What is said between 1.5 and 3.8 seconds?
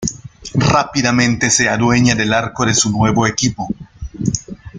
se adueña del arco de su nuevo equipo.